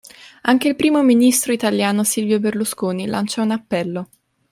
Anche 0.41 0.67
il 0.69 0.75
primo 0.75 1.03
ministro 1.03 1.53
italiano 1.53 2.03
Silvio 2.03 2.39
Berlusconi 2.39 3.05
lancia 3.05 3.43
un 3.43 3.51
appello. 3.51 4.09